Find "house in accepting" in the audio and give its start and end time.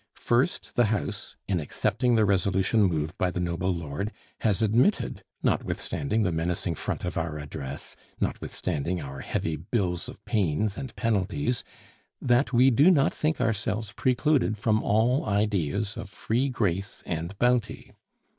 0.85-2.15